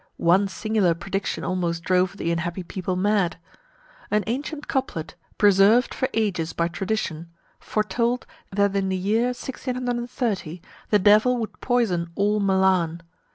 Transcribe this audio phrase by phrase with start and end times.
[0.17, 3.37] One singular prediction almost drove the unhappy people mad.
[4.09, 10.59] An ancient couplet, preserved for ages by tradition, foretold, that in the year 1630
[10.89, 13.03] the devil would poison all Milan.